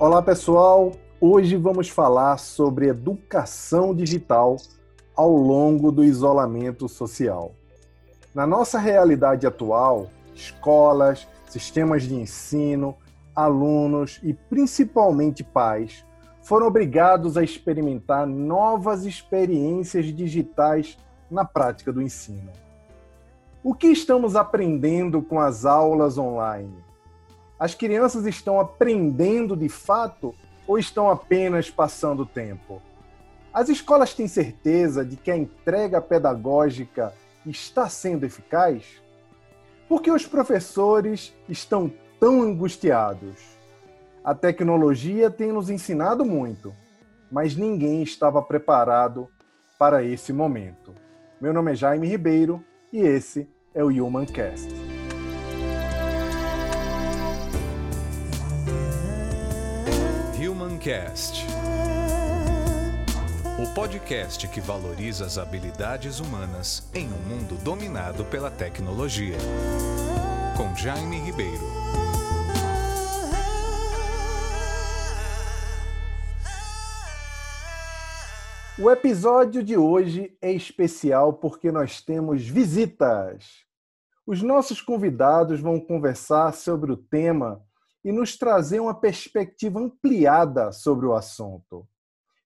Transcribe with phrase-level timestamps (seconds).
[0.00, 4.56] Olá pessoal, hoje vamos falar sobre educação digital
[5.12, 7.50] ao longo do isolamento social.
[8.32, 12.94] Na nossa realidade atual, escolas, sistemas de ensino,
[13.34, 16.06] alunos e principalmente pais
[16.42, 20.96] foram obrigados a experimentar novas experiências digitais
[21.28, 22.52] na prática do ensino.
[23.64, 26.87] O que estamos aprendendo com as aulas online?
[27.58, 30.34] As crianças estão aprendendo de fato
[30.66, 32.80] ou estão apenas passando tempo?
[33.52, 37.12] As escolas têm certeza de que a entrega pedagógica
[37.44, 39.02] está sendo eficaz?
[39.88, 43.58] Por que os professores estão tão angustiados?
[44.22, 46.72] A tecnologia tem nos ensinado muito,
[47.32, 49.28] mas ninguém estava preparado
[49.78, 50.94] para esse momento.
[51.40, 54.97] Meu nome é Jaime Ribeiro e esse é o Humancast.
[60.78, 61.44] Humancast.
[63.60, 69.36] O podcast que valoriza as habilidades humanas em um mundo dominado pela tecnologia.
[70.56, 71.64] Com Jaime Ribeiro.
[78.78, 83.64] O episódio de hoje é especial porque nós temos visitas.
[84.24, 87.66] Os nossos convidados vão conversar sobre o tema
[88.08, 91.86] e nos trazer uma perspectiva ampliada sobre o assunto.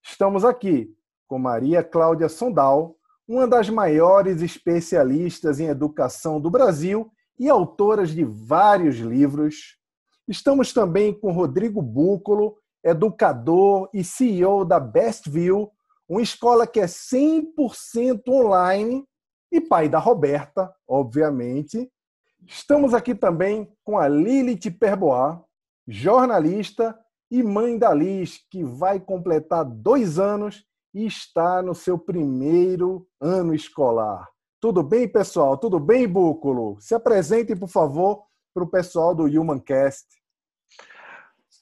[0.03, 0.93] Estamos aqui
[1.29, 2.97] com Maria Cláudia Sondal,
[3.29, 9.79] uma das maiores especialistas em educação do Brasil e autoras de vários livros.
[10.27, 15.71] Estamos também com Rodrigo Búcolo, educador e CEO da Bestview,
[16.09, 19.07] uma escola que é 100% online
[19.53, 21.89] e pai da Roberta, obviamente.
[22.49, 25.39] Estamos aqui também com a Lilith Perbois,
[25.87, 26.99] jornalista
[27.31, 33.55] e mãe da Liz, que vai completar dois anos e está no seu primeiro ano
[33.55, 34.29] escolar.
[34.61, 35.57] Tudo bem, pessoal?
[35.57, 36.77] Tudo bem, Búculo?
[36.81, 40.07] Se apresentem, por favor, para o pessoal do Humancast.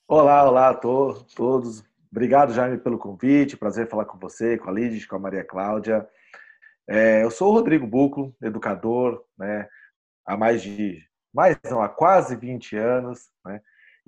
[0.08, 1.84] Olá, olá a todos.
[2.10, 3.56] Obrigado, Jaime, pelo convite.
[3.56, 6.06] Prazer falar com você, com a Liz, com a Maria Cláudia.
[6.88, 9.68] É, eu sou o Rodrigo Búculo, educador, né,
[10.26, 11.00] há mais de,
[11.32, 13.60] mais não, há quase 20 anos, né,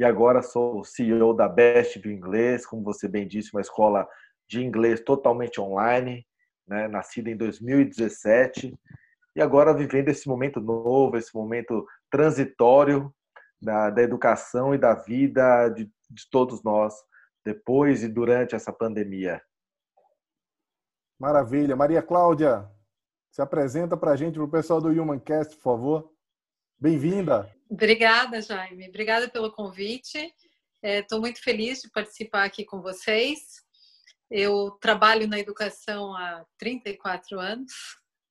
[0.03, 4.05] e agora sou CEO da Best View Inglês, como você bem disse, uma escola
[4.49, 6.27] de inglês totalmente online,
[6.67, 8.77] né, nascida em 2017,
[9.37, 13.15] e agora vivendo esse momento novo, esse momento transitório
[13.63, 16.93] da, da educação e da vida de, de todos nós,
[17.45, 19.41] depois e durante essa pandemia.
[21.17, 21.77] Maravilha.
[21.77, 22.69] Maria Cláudia,
[23.31, 26.13] se apresenta para a gente, para o pessoal do Humancast, por favor.
[26.77, 27.49] Bem-vinda.
[27.72, 28.87] Obrigada, Jaime.
[28.87, 30.31] Obrigada pelo convite.
[30.83, 33.62] Estou é, muito feliz de participar aqui com vocês.
[34.31, 37.72] Eu trabalho na educação há 34 anos,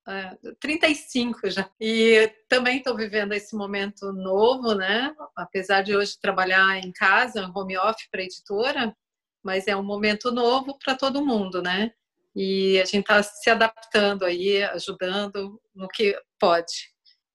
[0.07, 1.67] uh, 35 já.
[1.79, 5.11] E também estou vivendo esse momento novo, né?
[5.35, 8.95] Apesar de hoje trabalhar em casa, home office para editora,
[9.43, 11.91] mas é um momento novo para todo mundo, né?
[12.35, 16.91] E a gente está se adaptando aí, ajudando no que pode.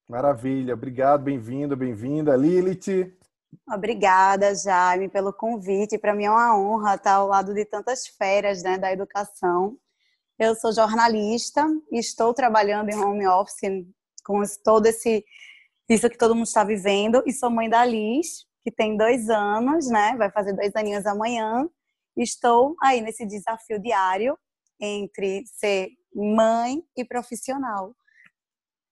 [0.09, 2.37] Maravilha, obrigado, bem-vindo, bem-vinda.
[2.37, 3.13] Lilith.
[3.69, 5.99] Obrigada, Jaime, pelo convite.
[5.99, 9.77] Para mim é uma honra estar ao lado de tantas feras né, da educação.
[10.39, 13.85] Eu sou jornalista e estou trabalhando em home office
[14.25, 15.25] com todo esse
[15.89, 19.89] isso que todo mundo está vivendo e sou mãe da Liz, que tem dois anos,
[19.89, 20.15] né?
[20.17, 21.69] Vai fazer dois aninhos amanhã.
[22.17, 24.39] Estou aí nesse desafio diário
[24.81, 27.95] entre ser mãe e profissional.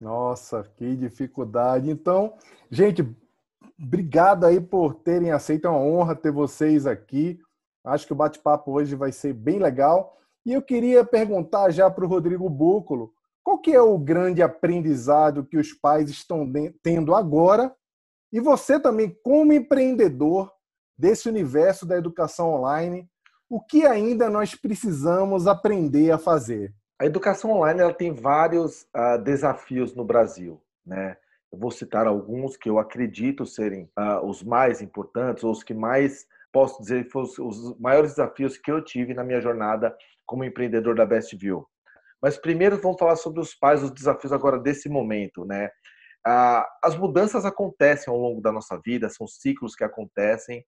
[0.04, 1.91] Nossa, que dificuldade.
[1.91, 2.34] Então,
[2.70, 3.03] gente,
[3.82, 5.66] obrigado aí por terem aceito.
[5.66, 7.41] É uma honra ter vocês aqui.
[7.82, 10.19] Acho que o bate-papo hoje vai ser bem legal.
[10.44, 15.47] E eu queria perguntar já para o Rodrigo Búculo, qual que é o grande aprendizado
[15.47, 17.75] que os pais estão tendo agora?
[18.31, 20.52] E você também, como empreendedor
[20.99, 23.08] desse universo da educação online,
[23.49, 26.75] o que ainda nós precisamos aprender a fazer?
[27.00, 31.17] A educação online ela tem vários uh, desafios no Brasil, né?
[31.52, 35.75] Eu vou citar alguns que eu acredito serem uh, os mais importantes, ou os que
[35.75, 40.94] mais, posso dizer, foram os maiores desafios que eu tive na minha jornada como empreendedor
[40.94, 41.67] da Bestview.
[42.23, 45.67] Mas primeiro vamos falar sobre os pais, os desafios agora desse momento, né?
[46.26, 50.64] Uh, as mudanças acontecem ao longo da nossa vida, são ciclos que acontecem.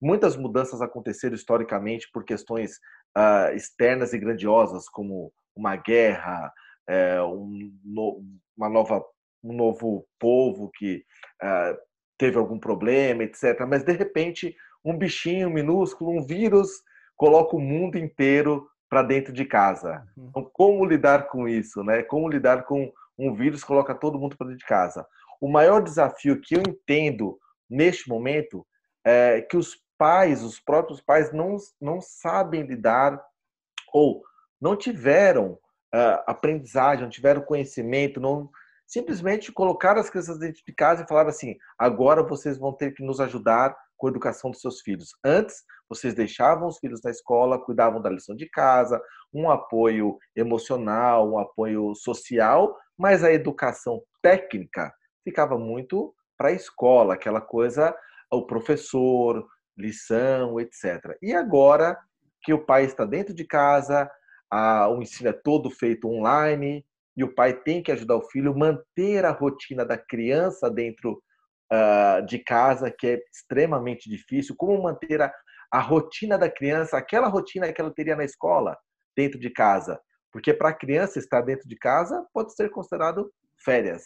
[0.00, 2.72] Muitas mudanças aconteceram historicamente por questões
[3.16, 6.52] uh, externas e grandiosas, como uma guerra,
[6.88, 8.22] é, um, no,
[8.56, 9.04] uma nova,
[9.42, 11.04] um novo povo que
[11.42, 11.76] uh,
[12.16, 13.66] teve algum problema, etc.
[13.68, 16.70] Mas de repente, um bichinho minúsculo, um vírus,
[17.16, 20.06] coloca o mundo inteiro para dentro de casa.
[20.16, 20.28] Uhum.
[20.28, 22.02] Então, como lidar com isso, né?
[22.02, 25.04] Como lidar com um vírus que coloca todo mundo para dentro de casa?
[25.40, 27.38] O maior desafio que eu entendo
[27.68, 28.64] neste momento
[29.04, 33.20] é que os pais, os próprios pais, não, não sabem lidar
[33.92, 34.22] ou
[34.60, 35.52] não tiveram
[35.94, 38.50] uh, aprendizagem, não tiveram conhecimento, não
[38.86, 43.04] simplesmente colocaram as crianças dentro de casa e falaram assim: agora vocês vão ter que
[43.04, 45.10] nos ajudar com a educação dos seus filhos.
[45.24, 49.00] Antes, vocês deixavam os filhos na escola, cuidavam da lição de casa,
[49.32, 54.92] um apoio emocional, um apoio social, mas a educação técnica
[55.24, 57.94] ficava muito para a escola, aquela coisa,
[58.30, 59.46] o professor,
[59.76, 61.16] lição, etc.
[61.20, 61.98] E agora
[62.42, 64.10] que o pai está dentro de casa,
[64.50, 66.84] a, o ensino é todo feito online,
[67.16, 71.20] e o pai tem que ajudar o filho manter a rotina da criança dentro
[71.72, 74.54] uh, de casa, que é extremamente difícil.
[74.56, 75.32] Como manter a,
[75.72, 78.78] a rotina da criança, aquela rotina que ela teria na escola,
[79.16, 80.00] dentro de casa.
[80.32, 83.32] Porque para a criança estar dentro de casa pode ser considerado
[83.64, 84.04] férias.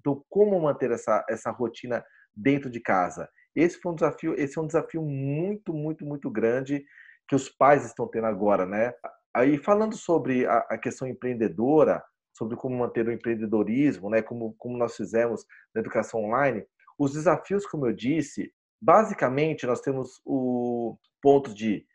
[0.00, 2.04] Então, como manter essa, essa rotina
[2.34, 3.28] dentro de casa?
[3.54, 6.84] Esse foi um desafio, esse é um desafio muito, muito, muito grande
[7.28, 8.92] que os pais estão tendo agora, né?
[9.34, 12.02] Aí falando sobre a, a questão empreendedora,
[12.32, 15.44] sobre como manter o empreendedorismo, né, como, como nós fizemos
[15.74, 16.64] na educação online,
[16.98, 21.86] os desafios, como eu disse, basicamente nós temos o ponto de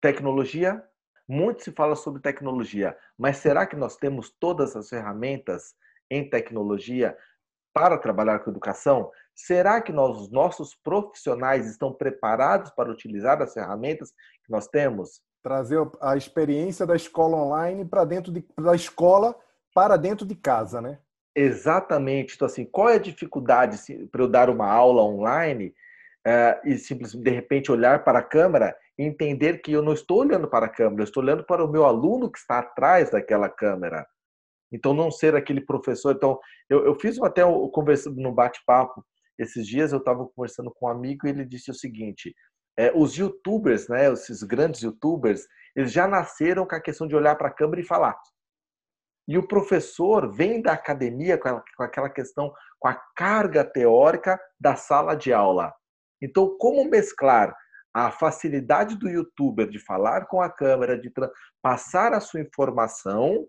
[0.00, 0.82] tecnologia.
[1.26, 5.74] Muito se fala sobre tecnologia, mas será que nós temos todas as ferramentas
[6.10, 7.16] em tecnologia
[7.72, 9.10] para trabalhar com educação?
[9.34, 14.10] Será que nós, os nossos profissionais estão preparados para utilizar as ferramentas
[14.44, 15.22] que nós temos?
[15.44, 19.36] Trazer a experiência da escola online para dentro de, da escola
[19.74, 20.98] para dentro de casa, né?
[21.36, 22.34] Exatamente.
[22.34, 23.78] Então, assim, qual é a dificuldade
[24.10, 25.74] para eu dar uma aula online
[26.26, 30.20] uh, e simplesmente, de repente, olhar para a câmera e entender que eu não estou
[30.20, 33.50] olhando para a câmera, eu estou olhando para o meu aluno que está atrás daquela
[33.50, 34.06] câmera.
[34.72, 36.14] Então, não ser aquele professor.
[36.14, 39.04] Então, eu, eu fiz até conversando no bate-papo
[39.38, 42.34] esses dias, eu estava conversando com um amigo e ele disse o seguinte:
[42.76, 47.36] é, os youtubers, né, esses grandes youtubers, eles já nasceram com a questão de olhar
[47.36, 48.16] para a câmera e falar.
[49.26, 55.14] E o professor vem da academia com aquela questão, com a carga teórica da sala
[55.14, 55.72] de aula.
[56.22, 57.54] Então, como mesclar
[57.92, 61.12] a facilidade do youtuber de falar com a câmera, de
[61.62, 63.46] passar a sua informação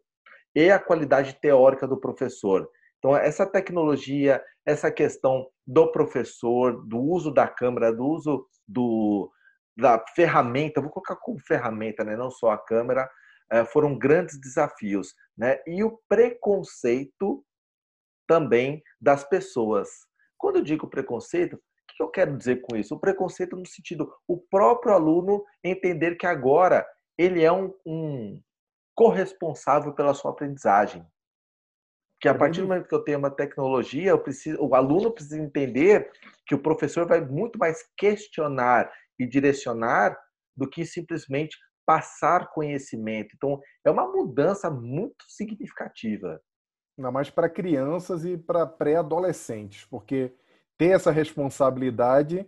[0.55, 2.69] e a qualidade teórica do professor?
[2.99, 9.31] Então, essa tecnologia, essa questão do professor, do uso da câmera, do uso do,
[9.77, 12.15] da ferramenta, vou colocar como ferramenta, né?
[12.15, 13.09] não só a câmera,
[13.51, 15.13] eh, foram grandes desafios.
[15.37, 15.59] Né?
[15.67, 17.45] E o preconceito
[18.27, 19.89] também das pessoas.
[20.37, 21.59] Quando eu digo preconceito, o
[21.95, 22.95] que eu quero dizer com isso?
[22.95, 26.85] O preconceito no sentido, o próprio aluno entender que agora
[27.17, 28.41] ele é um, um
[28.95, 31.05] corresponsável pela sua aprendizagem.
[32.25, 35.37] Que a partir do momento que eu tenho uma tecnologia, eu preciso, o aluno precisa
[35.37, 36.09] entender
[36.47, 40.17] que o professor vai muito mais questionar e direcionar
[40.57, 41.55] do que simplesmente
[41.85, 43.35] passar conhecimento.
[43.35, 46.41] Então, é uma mudança muito significativa.
[46.97, 50.33] Ainda mais para crianças e para pré-adolescentes, porque
[50.79, 52.43] ter essa responsabilidade,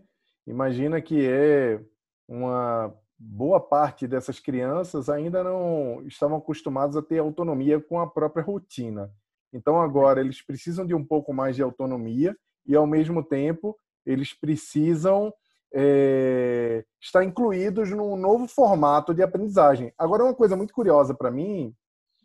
[0.47, 1.79] imagina que é
[2.27, 8.43] uma boa parte dessas crianças ainda não estavam acostumadas a ter autonomia com a própria
[8.43, 9.13] rotina.
[9.53, 12.35] Então agora eles precisam de um pouco mais de autonomia
[12.65, 15.33] e ao mesmo tempo eles precisam
[15.73, 19.93] é, estar incluídos num novo formato de aprendizagem.
[19.97, 21.73] Agora, uma coisa muito curiosa para mim,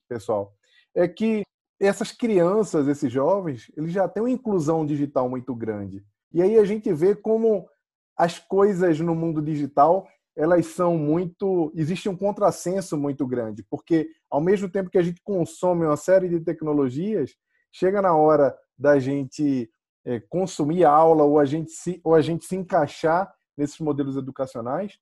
[0.08, 0.54] pessoal,
[0.94, 1.42] é que
[1.80, 6.04] essas crianças, esses jovens, eles já têm uma inclusão digital muito grande.
[6.32, 7.68] E aí a gente vê como
[8.16, 11.70] as coisas no mundo digital elas são muito.
[11.74, 16.26] Existe um contrassenso muito grande, porque ao mesmo tempo que a gente consome uma série
[16.26, 17.34] de tecnologias,
[17.70, 19.70] chega na hora da gente
[20.06, 24.98] é, consumir aula ou a gente se, ou a gente se encaixar nesses modelos educacionais,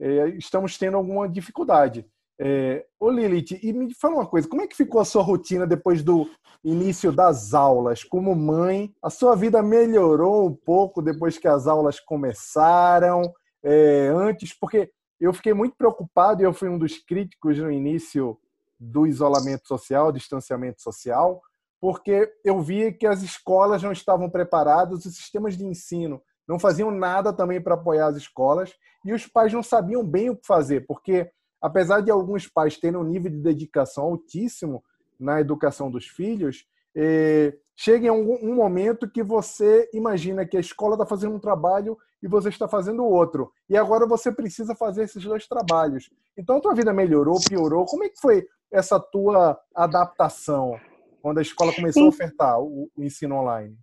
[0.00, 2.04] é, estamos tendo alguma dificuldade.
[2.40, 5.64] É, ô Lilith, e me fala uma coisa, como é que ficou a sua rotina
[5.64, 6.28] depois do
[6.64, 8.02] início das aulas?
[8.02, 13.32] Como mãe, a sua vida melhorou um pouco depois que as aulas começaram?
[13.62, 18.36] É, antes, porque eu fiquei muito preocupado e eu fui um dos críticos no início
[18.82, 21.40] do isolamento social, distanciamento social,
[21.80, 26.90] porque eu via que as escolas não estavam preparadas, os sistemas de ensino não faziam
[26.90, 28.72] nada também para apoiar as escolas
[29.04, 32.98] e os pais não sabiam bem o que fazer, porque apesar de alguns pais terem
[32.98, 34.82] um nível de dedicação altíssimo
[35.18, 36.64] na educação dos filhos,
[36.96, 41.40] eh, chega em um, um momento que você imagina que a escola está fazendo um
[41.40, 43.52] trabalho e você está fazendo outro.
[43.68, 46.10] E agora você precisa fazer esses dois trabalhos.
[46.36, 47.84] Então a tua vida melhorou, piorou?
[47.86, 50.78] Como é que foi essa tua adaptação
[51.20, 53.76] quando a escola começou a ofertar o, o ensino online?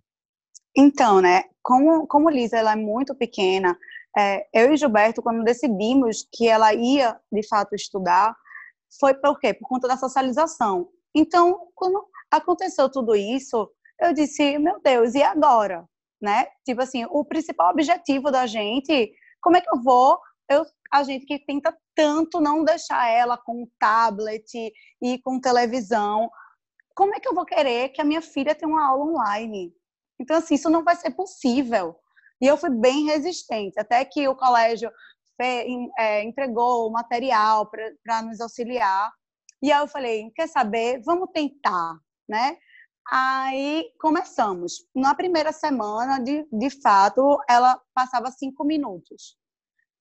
[0.76, 3.76] Então, né, como, como Lisa ela é muito pequena,
[4.16, 8.34] é, eu e Gilberto, quando decidimos que ela ia, de fato, estudar,
[8.98, 9.54] foi por quê?
[9.54, 10.88] Por conta da socialização.
[11.14, 13.70] Então, quando aconteceu tudo isso,
[14.00, 15.84] eu disse, meu Deus, e agora?
[16.20, 16.46] Né?
[16.64, 20.18] Tipo assim, o principal objetivo da gente, como é que eu vou,
[20.50, 26.30] eu, a gente que tenta tanto não deixar ela com tablet e com televisão,
[26.94, 29.72] como é que eu vou querer que a minha filha tenha uma aula online?
[30.20, 31.96] Então, assim, isso não vai ser possível.
[32.40, 34.90] E eu fui bem resistente, até que o colégio
[35.98, 39.10] é, entregou o material para nos auxiliar.
[39.62, 41.00] E aí eu falei, quer saber?
[41.04, 41.98] Vamos tentar,
[42.28, 42.56] né?
[43.08, 44.86] Aí começamos.
[44.94, 49.36] Na primeira semana, de, de fato, ela passava cinco minutos.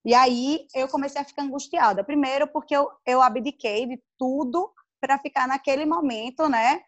[0.05, 2.03] E aí eu comecei a ficar angustiada.
[2.03, 6.81] Primeiro, porque eu, eu abdiquei de tudo para ficar naquele momento, né?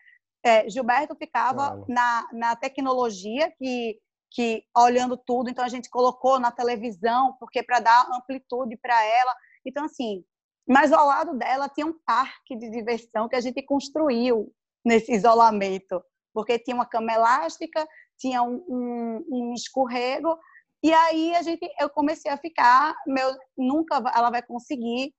[0.43, 1.85] É, Gilberto ficava claro.
[1.87, 3.99] na, na tecnologia, que
[4.33, 9.35] que olhando tudo, então a gente colocou na televisão, porque para dar amplitude para ela.
[9.65, 10.23] Então assim,
[10.67, 14.49] mas ao lado dela tinha um parque de diversão que a gente construiu
[14.83, 20.37] nesse isolamento, porque tinha uma cama elástica, tinha um, um, um escorrego,
[20.83, 25.13] e aí a gente, eu comecei a ficar, meu, nunca ela vai conseguir.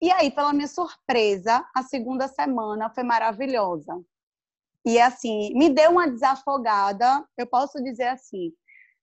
[0.00, 3.94] E aí, pela minha surpresa, a segunda semana foi maravilhosa.
[4.86, 8.52] E assim, me deu uma desafogada, eu posso dizer assim.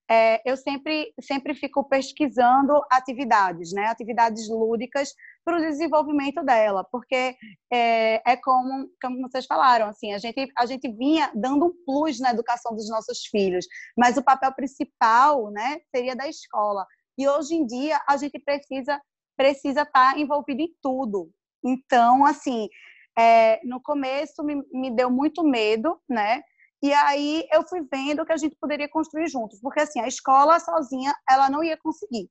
[0.10, 3.86] É, eu sempre, sempre fico pesquisando atividades, né?
[3.86, 5.14] atividades lúdicas
[5.46, 7.36] para o desenvolvimento dela, porque
[7.72, 12.20] é, é, como, como vocês falaram, assim, a gente, a gente vinha dando um plus
[12.20, 13.66] na educação dos nossos filhos,
[13.98, 16.86] mas o papel principal né, seria da escola.
[17.18, 19.00] E hoje em dia a gente precisa
[19.36, 21.30] precisa estar envolvido em tudo.
[21.64, 22.68] Então, assim,
[23.18, 26.42] é, no começo me, me deu muito medo, né?
[26.84, 30.60] E aí eu fui vendo que a gente poderia construir juntos, porque assim, a escola
[30.60, 32.30] sozinha, ela não ia conseguir.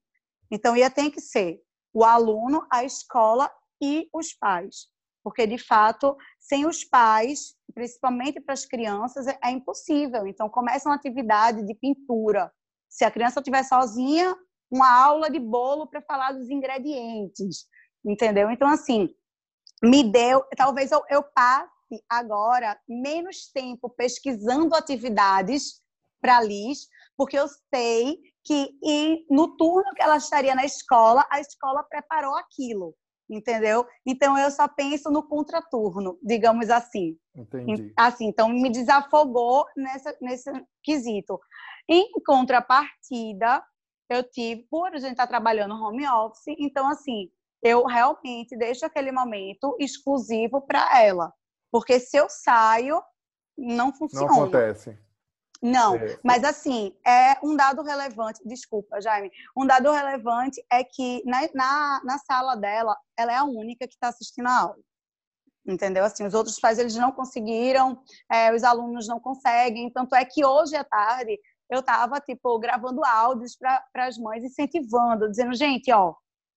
[0.51, 1.59] Então ia ter que ser
[1.91, 3.51] o aluno, a escola
[3.83, 4.89] e os pais.
[5.25, 10.27] Porque de fato, sem os pais, principalmente para as crianças, é, é impossível.
[10.27, 12.53] Então começa uma atividade de pintura.
[12.91, 14.37] Se a criança estiver sozinha,
[14.71, 17.67] uma aula de bolo para falar dos ingredientes,
[18.05, 18.51] entendeu?
[18.51, 19.09] Então assim,
[19.83, 21.73] me deu, talvez eu, eu passe
[22.09, 25.83] agora menos tempo pesquisando atividades
[26.21, 31.27] para a Liz, porque eu sei que e no turno que ela estaria na escola,
[31.31, 32.95] a escola preparou aquilo,
[33.29, 33.87] entendeu?
[34.07, 37.17] Então eu só penso no contraturno, digamos assim.
[37.35, 37.93] Entendi.
[37.97, 40.51] Assim, então me desafogou nessa, nesse
[40.83, 41.41] quesito.
[41.89, 43.63] Em contrapartida,
[44.09, 47.31] eu tive, por a gente estar tá trabalhando home office, então assim,
[47.63, 51.33] eu realmente deixo aquele momento exclusivo para ela.
[51.73, 53.03] Porque se eu saio,
[53.57, 54.27] não funciona.
[54.27, 54.99] Não acontece.
[55.63, 56.19] Não, é.
[56.25, 62.01] mas assim, é um dado relevante, desculpa, Jaime, um dado relevante é que na, na,
[62.05, 64.79] na sala dela, ela é a única que está assistindo a aula.
[65.65, 66.05] Entendeu?
[66.05, 70.45] Assim, os outros pais, eles não conseguiram, é, os alunos não conseguem, tanto é que
[70.45, 71.39] hoje à tarde
[71.71, 76.13] eu estava, tipo, gravando áudios para as mães, incentivando, dizendo, gente, ó,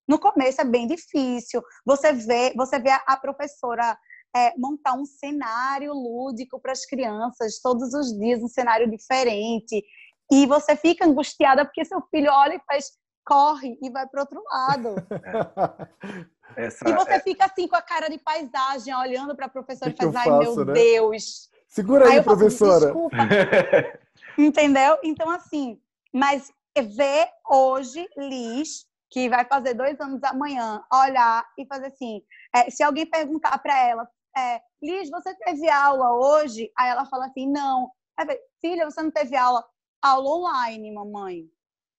[0.07, 1.61] no começo é bem difícil.
[1.85, 3.95] Você vê, você vê a professora
[4.35, 9.83] é, montar um cenário lúdico para as crianças todos os dias, um cenário diferente.
[10.31, 12.91] E você fica angustiada porque seu filho olha e faz,
[13.25, 14.95] corre e vai para outro lado.
[15.11, 16.35] É.
[16.57, 17.19] Essa, e você é...
[17.19, 20.25] fica assim com a cara de paisagem, olhando para a professora que e faz, ai
[20.25, 20.73] faço, meu né?
[20.73, 21.49] Deus.
[21.67, 22.85] Segura aí, aí professora.
[22.85, 23.17] Desculpa.
[24.37, 24.97] Entendeu?
[25.03, 25.79] Então, assim,
[26.13, 32.21] mas ver hoje Liz que vai fazer dois anos amanhã, olhar e fazer assim.
[32.53, 36.71] É, se alguém perguntar para ela, é, Liz, você teve aula hoje?
[36.77, 37.91] Aí ela fala assim, não.
[38.17, 38.27] Aí,
[38.61, 39.63] Filha, você não teve aula?
[40.01, 41.49] Aula online, mamãe.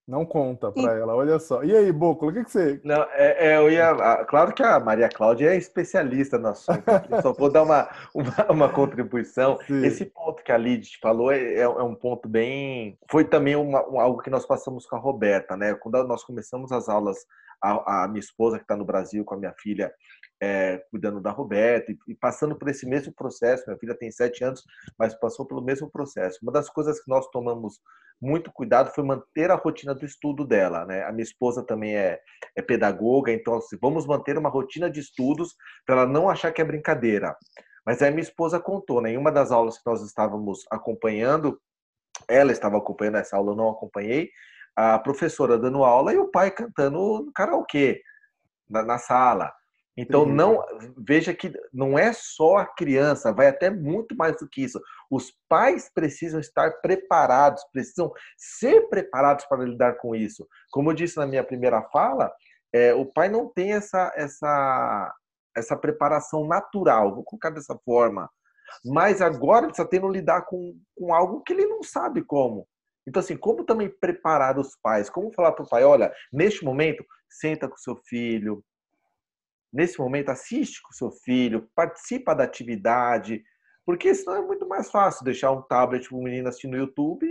[0.06, 1.64] Não conta para ela, olha só.
[1.64, 2.80] E aí, Bocolo, o que, que você.
[2.84, 4.24] Não, é, é, eu ia.
[4.26, 6.84] Claro que a Maria Cláudia é especialista no assunto.
[7.20, 9.58] só vou dar uma, uma, uma contribuição.
[9.66, 9.84] Sim.
[9.84, 12.96] Esse ponto que a Lid falou é, é, é, um ponto bem.
[13.10, 15.74] Foi também uma, um, algo que nós passamos com a Roberta, né?
[15.74, 17.26] Quando nós começamos as aulas,
[17.60, 19.92] a, a minha esposa, que está no Brasil, com a minha filha,
[20.40, 23.64] é, cuidando da Roberta e, e, passando por esse mesmo processo.
[23.66, 24.62] Minha filha tem sete anos,
[24.98, 26.38] mas passou pelo mesmo processo.
[26.42, 27.80] Uma das coisas que nós tomamos
[28.20, 30.84] muito cuidado foi manter a rotina do estudo dela.
[30.84, 31.04] Né?
[31.04, 32.20] A minha esposa também é,
[32.54, 36.60] é pedagoga, então assim, vamos manter uma rotina de estudos para ela não achar que
[36.60, 37.36] é brincadeira.
[37.84, 39.10] Mas aí minha esposa contou, né?
[39.10, 41.60] Em uma das aulas que nós estávamos acompanhando,
[42.26, 44.30] ela estava acompanhando essa aula, eu não acompanhei,
[44.74, 48.02] a professora dando aula e o pai cantando karaokê,
[48.68, 49.52] na, na sala.
[49.96, 50.62] Então não
[50.98, 54.80] veja que não é só a criança, vai até muito mais do que isso.
[55.10, 60.46] Os pais precisam estar preparados, precisam ser preparados para lidar com isso.
[60.70, 62.30] Como eu disse na minha primeira fala,
[62.74, 65.14] é, o pai não tem essa essa
[65.56, 68.28] essa preparação natural, vou colocar dessa forma.
[68.84, 72.68] Mas agora ele está tendo lidar com, com algo que ele não sabe como.
[73.08, 75.08] Então, assim, como também preparar os pais?
[75.08, 78.62] Como falar para o pai, olha, neste momento, senta com seu filho,
[79.72, 83.42] nesse momento, assiste com seu filho, participa da atividade,
[83.84, 87.26] porque senão é muito mais fácil deixar um tablet para o menino assistir no YouTube,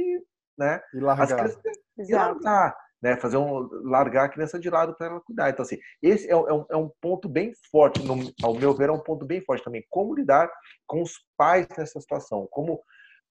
[0.58, 0.82] né?
[0.94, 1.46] E largar.
[1.46, 1.58] As
[1.98, 3.18] e largar, né?
[3.18, 5.50] Fazer um largar a criança de lado para ela cuidar.
[5.50, 8.90] Então assim, esse é, um, é um é ponto bem forte, no, ao meu ver,
[8.90, 9.86] é um ponto bem forte também.
[9.90, 10.50] Como lidar
[10.88, 12.48] com os pais nessa situação?
[12.50, 12.82] Como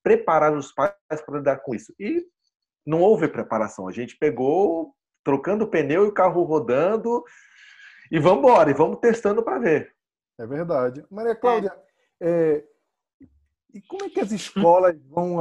[0.02, 1.94] preparar os pais para lidar com isso?
[1.98, 2.26] E
[2.86, 3.88] não houve preparação.
[3.88, 4.94] A gente pegou
[5.24, 7.24] trocando o pneu e o carro rodando
[8.10, 9.94] e vamos embora, e vamos testando para ver.
[10.38, 11.04] É verdade.
[11.10, 11.72] Maria Cláudia,
[12.20, 12.60] é.
[12.60, 12.64] É,
[13.74, 15.38] e como é que as escolas vão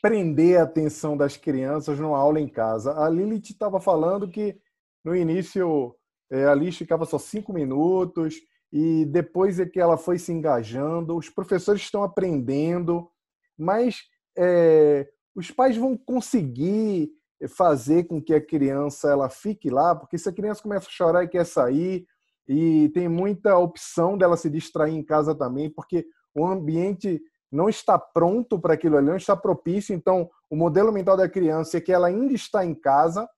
[0.00, 2.92] prender a atenção das crianças numa aula em casa?
[2.96, 4.56] A Lilith estava falando que
[5.04, 5.96] no início
[6.30, 8.40] é, a lista ficava só cinco minutos
[8.72, 13.10] e depois é que ela foi se engajando, os professores estão aprendendo,
[13.56, 14.02] mas
[14.36, 17.10] é, os pais vão conseguir
[17.48, 21.24] fazer com que a criança ela fique lá, porque se a criança começa a chorar
[21.24, 22.06] e quer sair,
[22.48, 27.98] e tem muita opção dela se distrair em casa também, porque o ambiente não está
[27.98, 29.94] pronto para aquilo ali, não está propício.
[29.94, 33.28] Então, o modelo mental da criança é que ela ainda está em casa.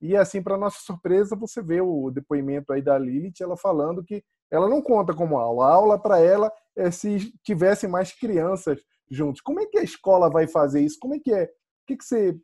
[0.00, 4.22] E assim, para nossa surpresa, você vê o depoimento aí da Lilith, ela falando que
[4.50, 5.66] ela não conta como aula.
[5.66, 8.80] A aula para ela é se tivesse mais crianças
[9.10, 9.40] juntos.
[9.40, 10.98] Como é que a escola vai fazer isso?
[11.00, 11.44] Como é que é?
[11.44, 12.38] O que, que você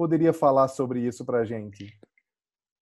[0.00, 1.94] poderia falar sobre isso para a gente?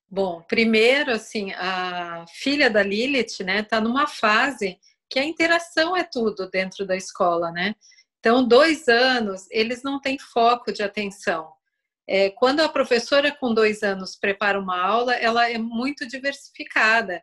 [0.10, 6.06] Bom, primeiro, assim, a filha da Lilith, né, está numa fase que a interação é
[6.06, 7.76] tudo dentro da escola, né?
[8.18, 11.52] Então, dois anos, eles não têm foco de atenção.
[12.08, 17.22] É, quando a professora com dois anos prepara uma aula, ela é muito diversificada,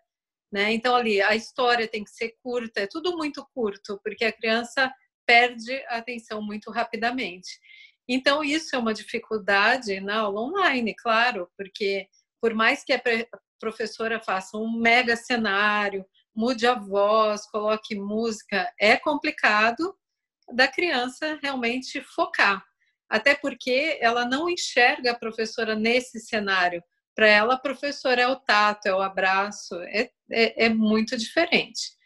[0.53, 0.71] né?
[0.71, 4.93] Então, ali, a história tem que ser curta, é tudo muito curto, porque a criança
[5.27, 7.59] perde a atenção muito rapidamente.
[8.09, 12.09] Então, isso é uma dificuldade na aula online, claro, porque
[12.41, 13.03] por mais que a
[13.61, 19.95] professora faça um mega cenário, mude a voz, coloque música, é complicado
[20.53, 22.65] da criança realmente focar.
[23.09, 26.83] Até porque ela não enxerga a professora nesse cenário.
[27.15, 31.99] Para ela, a professora é o tato, é o abraço, é, é, é muito diferente.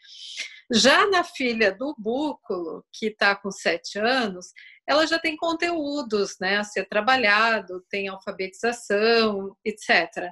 [0.71, 4.47] Já na filha do Búculo, que está com sete anos,
[4.87, 10.31] ela já tem conteúdos né, a ser trabalhado, tem alfabetização, etc.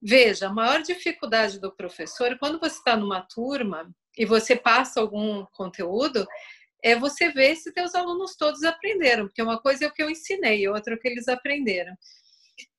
[0.00, 5.44] Veja, a maior dificuldade do professor, quando você está numa turma e você passa algum
[5.52, 6.26] conteúdo,
[6.82, 10.10] é você ver se teus alunos todos aprenderam, porque uma coisa é o que eu
[10.10, 11.94] ensinei, outra é o que eles aprenderam.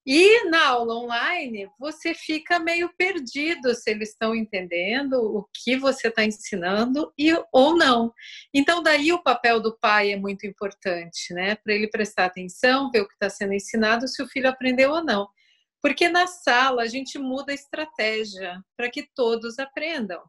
[0.06, 6.10] E na aula online, você fica meio perdido se eles estão entendendo o que você
[6.10, 8.14] está ensinando e, ou não.
[8.54, 11.56] Então, daí o papel do pai é muito importante, né?
[11.56, 15.04] Para ele prestar atenção, ver o que está sendo ensinado, se o filho aprendeu ou
[15.04, 15.30] não.
[15.82, 20.22] Porque na sala a gente muda a estratégia para que todos aprendam.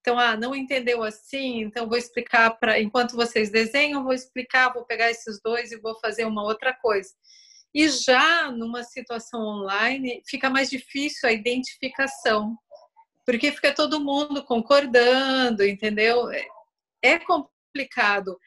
[0.00, 2.80] Então, ah, não entendeu assim, então vou explicar para.
[2.80, 7.10] Enquanto vocês desenham, vou explicar, vou pegar esses dois e vou fazer uma outra coisa.
[7.74, 12.56] E já numa situação online, fica mais difícil a identificação,
[13.26, 16.30] porque fica todo mundo concordando, entendeu?
[16.30, 16.46] É,
[17.02, 18.38] é complicado.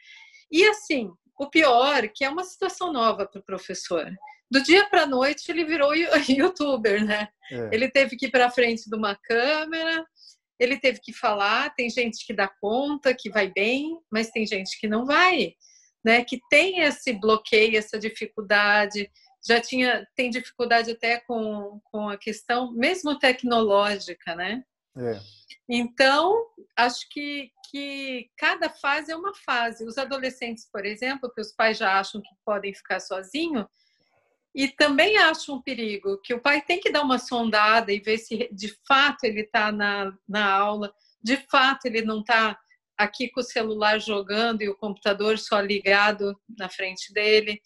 [0.51, 4.11] E assim, o pior, que é uma situação nova para o professor
[4.51, 5.93] do dia para a noite ele virou
[6.27, 7.29] youtuber, né?
[7.49, 7.69] É.
[7.71, 10.05] Ele teve que ir para frente de uma câmera,
[10.59, 11.73] ele teve que falar.
[11.73, 15.53] Tem gente que dá conta, que vai bem, mas tem gente que não vai,
[16.03, 16.23] né?
[16.23, 19.09] Que tem esse bloqueio, essa dificuldade.
[19.47, 24.63] Já tinha, tem dificuldade até com, com a questão, mesmo tecnológica, né?
[24.97, 25.19] É.
[25.69, 29.85] Então, acho que, que cada fase é uma fase.
[29.85, 33.65] Os adolescentes, por exemplo, que os pais já acham que podem ficar sozinhos,
[34.53, 38.17] e também acho um perigo que o pai tem que dar uma sondada e ver
[38.17, 42.59] se de fato ele está na, na aula, de fato ele não está
[43.03, 47.61] aqui com o celular jogando e o computador só ligado na frente dele,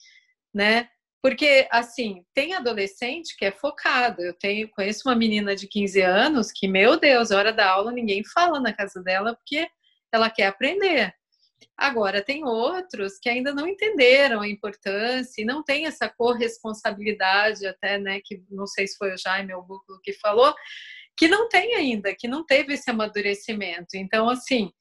[0.53, 0.89] né?
[1.21, 4.21] Porque, assim, tem adolescente que é focado.
[4.21, 8.23] Eu tenho, conheço uma menina de 15 anos que, meu Deus, hora da aula ninguém
[8.23, 9.67] fala na casa dela porque
[10.13, 11.13] ela quer aprender.
[11.77, 17.97] Agora, tem outros que ainda não entenderam a importância e não tem essa corresponsabilidade, até,
[17.97, 20.53] né, que não sei se foi o Jaime ou o Buclo que falou,
[21.17, 23.95] que não tem ainda, que não teve esse amadurecimento.
[23.95, 24.71] Então, assim,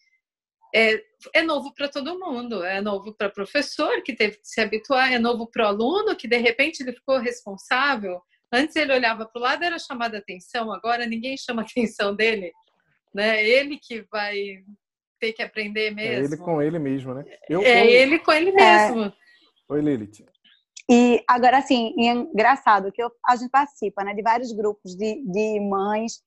[0.75, 1.01] é,
[1.33, 5.13] é novo para todo mundo, é novo para o professor que teve que se habituar,
[5.13, 8.21] é novo para o aluno que de repente ele ficou responsável.
[8.53, 12.53] Antes ele olhava para o lado era chamada atenção, agora ninguém chama atenção dele,
[13.15, 13.47] né?
[13.47, 14.65] Ele que vai
[15.21, 16.25] ter que aprender mesmo.
[16.25, 17.25] É ele com ele mesmo, né?
[17.49, 19.05] Eu, é ele com ele mesmo.
[19.05, 19.13] É...
[19.69, 20.25] Oi, Lilith.
[20.91, 25.25] E agora, assim, é engraçado que eu, a gente participa né, de vários grupos de,
[25.25, 26.21] de mães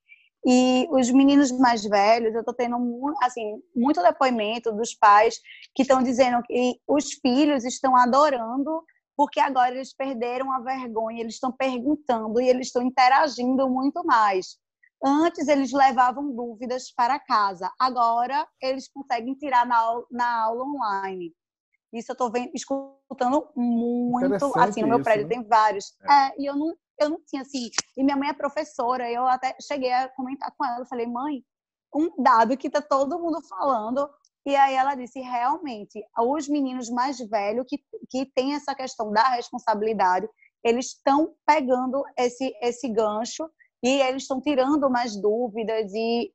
[0.49, 2.77] e os meninos mais velhos, eu estou tendo
[3.21, 5.35] assim, muito depoimento dos pais
[5.75, 8.81] que estão dizendo que os filhos estão adorando
[9.17, 14.57] porque agora eles perderam a vergonha, eles estão perguntando e eles estão interagindo muito mais.
[15.03, 21.33] Antes eles levavam dúvidas para casa, agora eles conseguem tirar na, na aula online.
[21.91, 25.35] Isso eu estou escutando muito, assim, no meu prédio né?
[25.35, 25.93] tem vários.
[26.03, 26.13] É.
[26.13, 27.69] É, e eu não, eu não tinha assim.
[27.95, 31.43] E minha mãe é professora, eu até cheguei a comentar com ela, falei, mãe,
[31.93, 34.09] um dado que tá todo mundo falando.
[34.45, 37.79] E aí ela disse, realmente, os meninos mais velhos que,
[38.09, 40.27] que têm essa questão da responsabilidade,
[40.63, 43.49] eles estão pegando esse, esse gancho
[43.83, 46.33] e eles estão tirando mais dúvidas e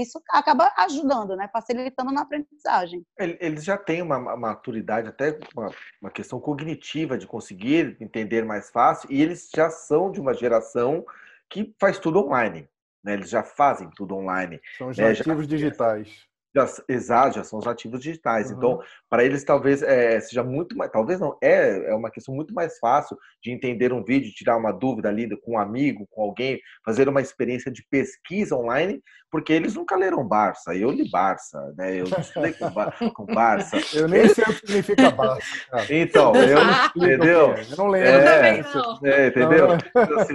[0.00, 1.48] isso acaba ajudando, né?
[1.52, 3.04] facilitando na aprendizagem.
[3.18, 9.10] Eles já têm uma, maturidade, até uma, uma, questão cognitiva de conseguir entender mais fácil,
[9.12, 11.04] e eles já são de uma geração
[11.48, 12.68] que faz tudo online.
[13.04, 13.14] Né?
[13.14, 14.60] Eles já fazem tudo online.
[14.78, 15.08] São os né?
[15.08, 16.26] nativos já, digitais.
[16.54, 18.50] Já, exato, já são os ativos digitais.
[18.50, 18.56] Uhum.
[18.56, 20.90] Então, para eles, talvez é, seja muito mais.
[20.90, 24.72] Talvez não, é, é uma questão muito mais fácil de entender um vídeo, tirar uma
[24.72, 29.74] dúvida ali com um amigo, com alguém, fazer uma experiência de pesquisa online, porque eles
[29.74, 30.74] nunca leram Barça.
[30.74, 31.98] Eu li Barça, né?
[31.98, 32.70] Eu estudei com,
[33.14, 33.78] com Barça.
[33.94, 35.46] Eu nem sei o que significa Barça.
[35.70, 35.86] Cara.
[35.88, 36.58] Então, eu,
[36.94, 37.54] entendeu?
[37.54, 38.08] Eu não lembro.
[38.08, 39.00] É, não.
[39.02, 39.68] É, entendeu?
[39.68, 39.76] Não.
[39.76, 40.34] Então, assim,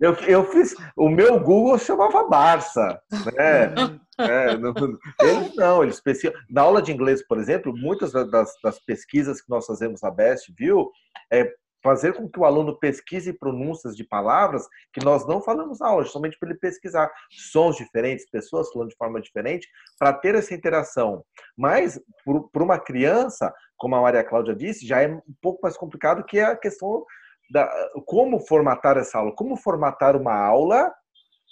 [0.00, 0.74] eu, eu fiz.
[0.96, 3.00] O meu Google chamava Barça,
[3.36, 3.72] né?
[4.18, 4.74] É, não,
[5.20, 6.38] eles não, eles pesquisam.
[6.50, 10.52] Na aula de inglês, por exemplo, muitas das, das pesquisas que nós fazemos na Best
[10.56, 10.90] View
[11.32, 11.50] é
[11.82, 16.04] fazer com que o aluno pesquise pronúncias de palavras que nós não falamos na aula,
[16.04, 17.10] somente para ele pesquisar
[17.50, 21.24] sons diferentes, pessoas falando de forma diferente, para ter essa interação.
[21.56, 26.24] Mas, para uma criança, como a Maria Cláudia disse, já é um pouco mais complicado
[26.24, 27.04] que é a questão
[27.50, 27.68] da
[28.06, 30.92] como formatar essa aula, como formatar uma aula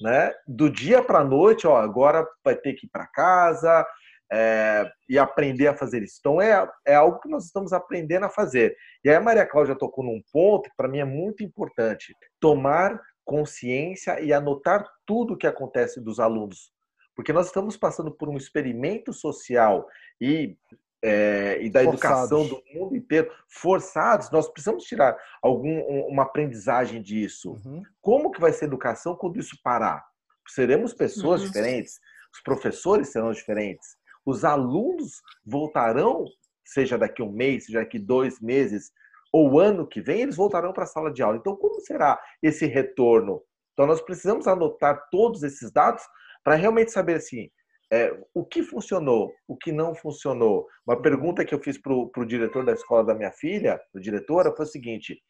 [0.01, 0.33] né?
[0.47, 3.87] Do dia para a noite, ó, agora vai ter que ir para casa
[4.33, 6.17] é, e aprender a fazer isso.
[6.21, 8.77] Então é, é algo que nós estamos aprendendo a fazer.
[9.05, 13.01] E aí a Maria Cláudia tocou num ponto que para mim é muito importante: tomar
[13.25, 16.73] consciência e anotar tudo o que acontece dos alunos.
[17.15, 19.87] Porque nós estamos passando por um experimento social
[20.21, 20.57] e
[21.03, 22.31] é, e da forçados.
[22.31, 27.53] educação do mundo inteiro, forçados, nós precisamos tirar algum, uma aprendizagem disso.
[27.65, 27.83] Uhum.
[28.01, 30.05] Como que vai ser a educação quando isso parar?
[30.49, 31.47] Seremos pessoas uhum.
[31.47, 32.01] diferentes,
[32.35, 36.25] os professores serão diferentes, os alunos voltarão,
[36.65, 38.91] seja daqui um mês, seja daqui dois meses,
[39.33, 41.37] ou ano que vem, eles voltarão para a sala de aula.
[41.37, 43.43] Então, como será esse retorno?
[43.73, 46.03] Então, nós precisamos anotar todos esses dados
[46.43, 47.49] para realmente saber assim,
[47.93, 50.67] é, o que funcionou, o que não funcionou.
[50.87, 54.55] Uma pergunta que eu fiz para o diretor da escola da minha filha, a diretora,
[54.55, 55.21] foi o seguinte: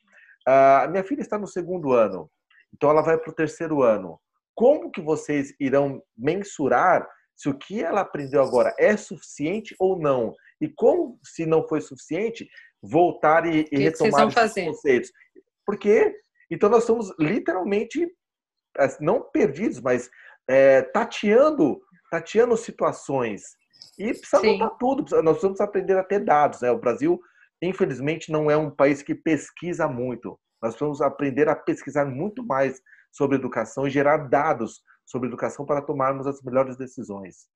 [0.47, 2.31] a minha filha está no segundo ano,
[2.75, 4.21] então ela vai para o terceiro ano.
[4.55, 10.35] Como que vocês irão mensurar se o que ela aprendeu agora é suficiente ou não?
[10.61, 12.47] E como, se não foi suficiente,
[12.83, 15.11] voltar e, e retomar os conceitos?
[15.65, 16.15] Porque
[16.51, 18.07] então nós estamos literalmente
[19.01, 20.11] não perdidos, mas
[20.49, 23.43] é, tateando tateando situações.
[23.99, 24.57] E precisa Sim.
[24.57, 26.61] anotar tudo, nós precisamos aprender a ter dados.
[26.61, 26.71] Né?
[26.71, 27.21] O Brasil,
[27.63, 30.39] infelizmente, não é um país que pesquisa muito.
[30.63, 32.81] Nós precisamos aprender a pesquisar muito mais
[33.13, 37.49] sobre educação e gerar dados sobre educação para tomarmos as melhores decisões.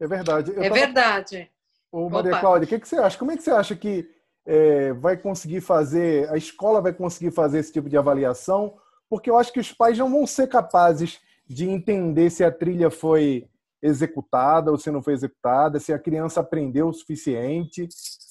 [0.00, 0.52] É verdade.
[0.52, 0.80] Eu é tava...
[0.80, 1.50] verdade.
[1.90, 2.40] Ô, Maria Opa.
[2.40, 3.18] Cláudia, o que, que, você acha?
[3.18, 4.08] Como é que você acha que
[4.46, 8.76] é, vai conseguir fazer, a escola vai conseguir fazer esse tipo de avaliação?
[9.08, 12.90] Porque eu acho que os pais não vão ser capazes de entender se a trilha
[12.90, 13.48] foi
[13.82, 17.88] executada ou se não foi executada, se a criança aprendeu o suficiente.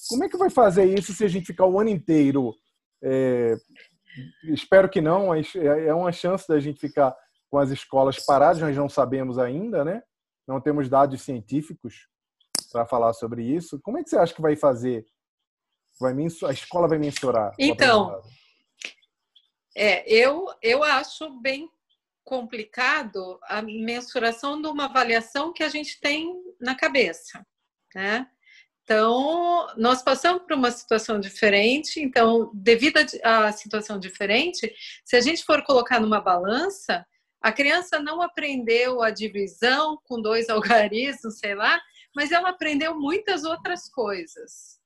[0.08, 2.54] Como é que vai fazer isso se a gente ficar o ano inteiro?
[3.02, 3.56] É,
[4.44, 5.42] espero que não, é,
[5.86, 7.16] é uma chance da gente ficar
[7.50, 10.02] com as escolas paradas, nós não sabemos ainda, né?
[10.46, 12.08] Não temos dados científicos
[12.70, 13.80] para falar sobre isso.
[13.80, 15.06] Como é que você acha que vai fazer?
[16.00, 16.14] Vai
[16.46, 17.54] a escola vai mensurar?
[17.58, 18.22] Então,
[19.74, 21.70] é, eu, eu acho bem
[22.28, 27.42] complicado a mensuração de uma avaliação que a gente tem na cabeça.
[27.94, 28.28] né?
[28.82, 32.00] Então, nós passamos por uma situação diferente.
[32.00, 34.70] Então, devido à situação diferente,
[35.06, 37.02] se a gente for colocar numa balança,
[37.40, 41.80] a criança não aprendeu a divisão com dois algarismos, sei lá,
[42.14, 44.77] mas ela aprendeu muitas outras coisas.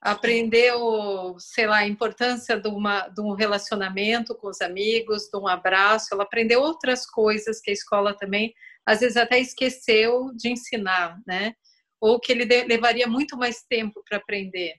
[0.00, 5.46] Aprendeu, sei lá, a importância de, uma, de um relacionamento com os amigos, de um
[5.46, 6.08] abraço.
[6.12, 8.54] Ela aprendeu outras coisas que a escola também,
[8.86, 11.54] às vezes, até esqueceu de ensinar, né?
[12.00, 14.74] Ou que ele levaria muito mais tempo para aprender.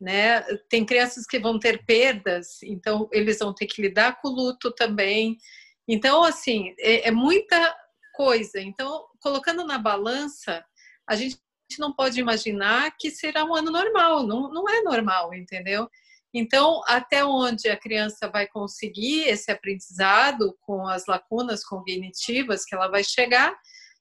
[0.00, 0.42] Né?
[0.68, 4.72] Tem crianças que vão ter perdas, então eles vão ter que lidar com o luto
[4.72, 5.36] também.
[5.86, 7.74] Então, assim, é, é muita
[8.14, 8.60] coisa.
[8.60, 10.64] Então, colocando na balança,
[11.06, 11.38] a gente
[11.80, 14.26] não pode imaginar que será um ano normal.
[14.26, 15.88] Não, não é normal, entendeu?
[16.32, 22.88] Então, até onde a criança vai conseguir esse aprendizado com as lacunas cognitivas que ela
[22.88, 23.56] vai chegar,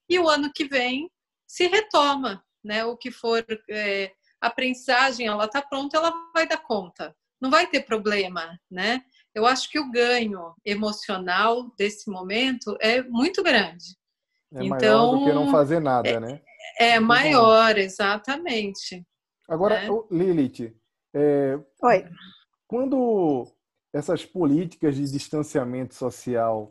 [0.09, 1.09] e o ano que vem
[1.47, 2.83] se retoma, né?
[2.85, 7.15] O que for é, aprendizagem, ela está pronta, ela vai dar conta.
[7.39, 9.03] Não vai ter problema, né?
[9.33, 13.97] eu acho que o ganho emocional desse momento é muito grande.
[14.53, 16.41] É então, maior do que não fazer nada, é, né?
[16.79, 19.05] É maior, exatamente.
[19.47, 19.87] Agora, é.
[20.11, 20.73] Lilith,
[21.13, 22.05] é, Oi.
[22.67, 23.47] quando
[23.93, 26.69] essas políticas de distanciamento social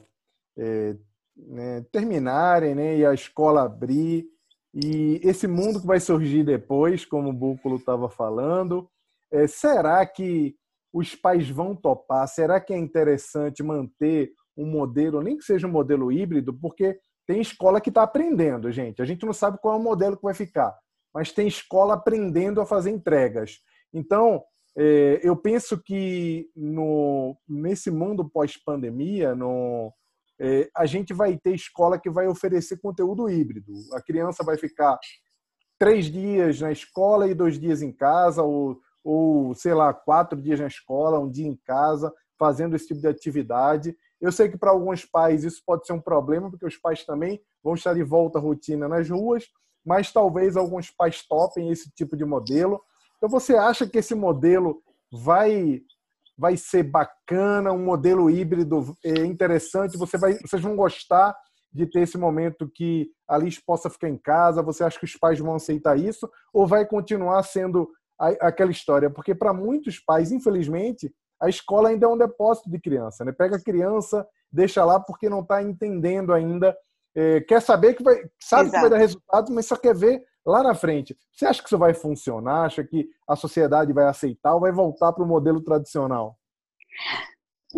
[0.59, 0.97] é,
[1.37, 4.27] né, terminarem né, e a escola abrir,
[4.75, 8.89] e esse mundo que vai surgir depois, como o Búculo estava falando,
[9.31, 10.57] é, será que
[10.93, 12.27] os pais vão topar?
[12.27, 17.41] Será que é interessante manter um modelo, nem que seja um modelo híbrido, porque tem
[17.41, 19.01] escola que está aprendendo, gente.
[19.01, 20.77] A gente não sabe qual é o modelo que vai ficar,
[21.15, 23.59] mas tem escola aprendendo a fazer entregas.
[23.93, 24.43] Então,
[24.77, 29.37] é, eu penso que no, nesse mundo pós-pandemia,
[30.41, 33.73] é, a gente vai ter escola que vai oferecer conteúdo híbrido.
[33.93, 34.99] A criança vai ficar
[35.79, 40.61] três dias na escola e dois dias em casa, ou ou sei lá, quatro dias
[40.61, 43.97] na escola, um dia em casa, fazendo esse tipo de atividade.
[44.23, 47.43] Eu sei que para alguns pais isso pode ser um problema, porque os pais também
[47.63, 49.45] vão estar de volta à rotina nas ruas,
[49.85, 52.81] mas talvez alguns pais topem esse tipo de modelo.
[53.17, 54.81] Então você acha que esse modelo
[55.13, 55.83] vai
[56.39, 61.37] vai ser bacana, um modelo híbrido é interessante, você vai, vocês vão gostar
[61.73, 64.63] de ter esse momento que a Liz possa ficar em casa?
[64.63, 66.29] Você acha que os pais vão aceitar isso?
[66.53, 67.89] Ou vai continuar sendo
[68.41, 73.25] aquela história, porque para muitos pais, infelizmente, a escola ainda é um depósito de criança,
[73.25, 73.33] né?
[73.33, 76.77] Pega a criança, deixa lá porque não está entendendo ainda,
[77.17, 78.71] é, quer saber que vai, sabe Exato.
[78.71, 81.17] que vai dar resultado, mas só quer ver lá na frente.
[81.33, 82.67] Você acha que isso vai funcionar?
[82.67, 86.37] Acha que a sociedade vai aceitar ou vai voltar para o modelo tradicional?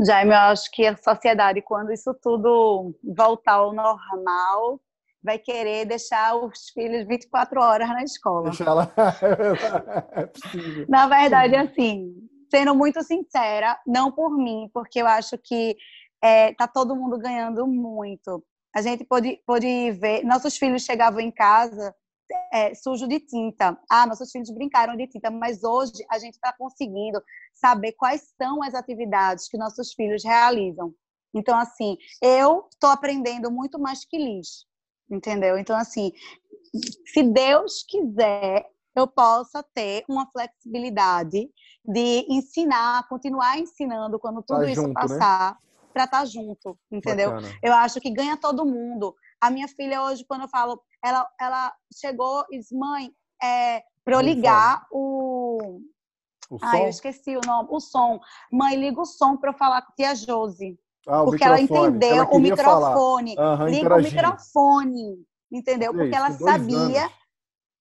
[0.06, 4.78] Jaime, eu acho que a sociedade, quando isso tudo voltar ao normal,
[5.22, 8.50] vai querer deixar os filhos 24 horas na escola.
[8.50, 8.92] Deixa ela.
[10.12, 10.86] é possível.
[10.86, 12.23] Na verdade, assim,
[12.54, 15.76] sendo muito sincera, não por mim, porque eu acho que
[16.22, 18.44] é, tá todo mundo ganhando muito.
[18.74, 21.94] A gente pode, pode ver, nossos filhos chegavam em casa
[22.52, 23.76] é, sujo de tinta.
[23.90, 27.20] Ah, nossos filhos brincaram de tinta, mas hoje a gente está conseguindo
[27.52, 30.94] saber quais são as atividades que nossos filhos realizam.
[31.34, 34.64] Então, assim, eu estou aprendendo muito mais que lixo
[35.10, 35.58] entendeu?
[35.58, 36.12] Então, assim,
[37.06, 41.50] se Deus quiser, eu possa ter uma flexibilidade
[41.84, 44.94] de ensinar, continuar ensinando quando tudo tá isso junto, né?
[44.94, 45.58] passar, né?
[45.92, 47.32] para estar tá junto, entendeu?
[47.32, 47.58] Bacana.
[47.62, 49.14] Eu acho que ganha todo mundo.
[49.40, 53.10] A minha filha hoje, quando eu falo, ela, ela chegou e disse, mãe,
[53.42, 55.80] é, para eu ligar o.
[56.50, 56.84] O Ai, som?
[56.84, 57.68] eu esqueci o nome.
[57.72, 58.20] O som.
[58.52, 60.78] Mãe, liga o som para eu falar com a tia Josi.
[61.06, 63.34] Ah, porque ela entendeu ela o microfone.
[63.38, 65.92] Uhum, liga o microfone, entendeu?
[65.92, 67.12] Porque ela sabia anos.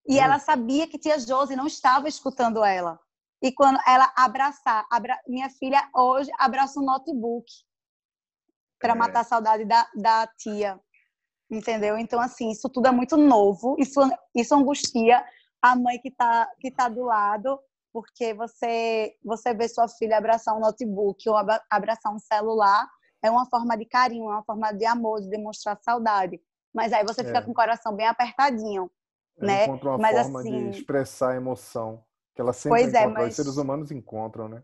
[0.06, 2.98] E ela sabia que tia Josi não estava escutando ela.
[3.42, 5.18] E quando ela abraçar, abra...
[5.26, 7.46] minha filha hoje abraça um notebook
[8.78, 8.96] para é.
[8.96, 10.80] matar a saudade da, da tia,
[11.50, 11.98] entendeu?
[11.98, 14.00] Então assim, isso tudo é muito novo, isso
[14.34, 15.24] isso angustia
[15.60, 17.58] a mãe que está que tá do lado,
[17.92, 21.36] porque você você vê sua filha abraçar um notebook ou
[21.70, 22.86] abraçar um celular
[23.22, 26.38] é uma forma de carinho, é uma forma de amor, de demonstrar saudade.
[26.74, 27.42] Mas aí você fica é.
[27.42, 28.90] com o coração bem apertadinho,
[29.38, 29.64] ela né?
[29.64, 30.70] Encontra uma mas, forma assim...
[30.70, 33.30] de expressar a emoção que ela sempre pois é, encontra, é, mas...
[33.30, 34.62] os seres humanos encontram, né?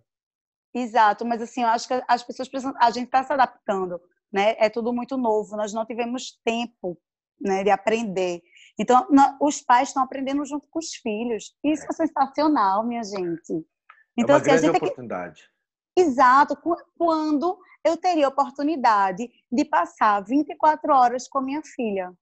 [0.74, 4.00] Exato, mas assim, eu acho que as pessoas precisam, a gente está se adaptando,
[4.32, 4.54] né?
[4.58, 6.96] É tudo muito novo, nós não tivemos tempo,
[7.40, 8.42] né, de aprender.
[8.78, 9.06] Então,
[9.40, 11.56] os pais estão aprendendo junto com os filhos.
[11.64, 13.66] Isso é sensacional, minha gente.
[14.16, 15.42] Então, é uma assim, grande a gente oportunidade.
[15.96, 16.02] Que...
[16.02, 16.56] Exato,
[16.96, 22.12] quando eu teria a oportunidade de passar 24 horas com minha filha.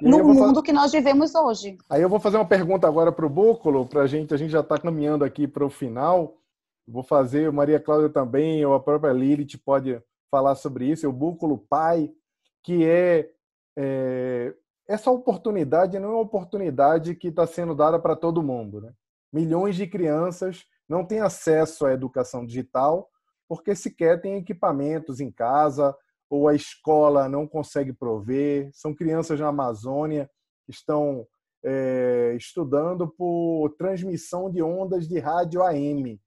[0.00, 0.62] No mundo fazer...
[0.62, 1.78] que nós vivemos hoje.
[1.88, 4.50] Aí eu vou fazer uma pergunta agora para o Búculo, para a gente, a gente
[4.50, 6.36] já está caminhando aqui para o final.
[6.86, 11.08] Vou fazer, Maria Cláudia também, ou a própria Lilith pode falar sobre isso.
[11.08, 12.10] O Búculo Pai,
[12.62, 13.30] que é,
[13.76, 14.54] é
[14.90, 18.80] essa oportunidade não é uma oportunidade que está sendo dada para todo mundo.
[18.80, 18.92] Né?
[19.32, 23.08] Milhões de crianças não têm acesso à educação digital
[23.48, 25.96] porque sequer têm equipamentos em casa,
[26.30, 28.70] ou a escola não consegue prover.
[28.72, 30.30] São crianças na Amazônia
[30.64, 31.26] que estão
[31.64, 36.20] é, estudando por transmissão de ondas de rádio AM.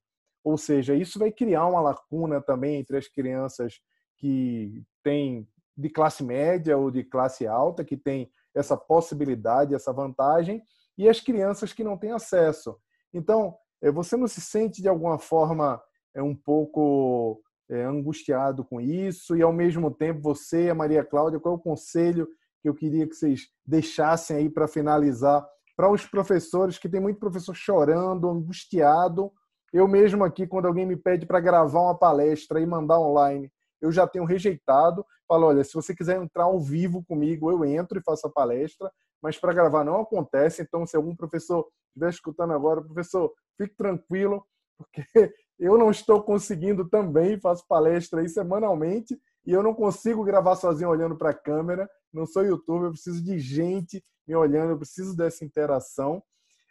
[0.44, 3.80] Ou seja, isso vai criar uma lacuna também entre as crianças
[4.18, 10.62] que têm de classe média ou de classe alta, que têm essa possibilidade, essa vantagem,
[10.96, 12.78] e as crianças que não têm acesso.
[13.12, 15.82] Então, é, você não se sente de alguma forma
[16.14, 21.40] é um pouco é, angustiado com isso e ao mesmo tempo você, a Maria Cláudia,
[21.40, 22.28] qual é o conselho
[22.60, 25.46] que eu queria que vocês deixassem aí para finalizar
[25.76, 29.32] para os professores que tem muito professor chorando, angustiado.
[29.72, 33.90] Eu mesmo aqui quando alguém me pede para gravar uma palestra e mandar online, eu
[33.90, 35.04] já tenho rejeitado.
[35.26, 38.90] Falo, olha, se você quiser entrar ao vivo comigo, eu entro e faço a palestra,
[39.20, 40.62] mas para gravar não acontece.
[40.62, 44.46] Então, se algum professor estiver escutando agora, professor, fique tranquilo,
[44.78, 50.56] porque eu não estou conseguindo também, faço palestra aí semanalmente e eu não consigo gravar
[50.56, 51.88] sozinho olhando para a câmera.
[52.12, 56.22] Não sou youtuber, eu preciso de gente me olhando, eu preciso dessa interação.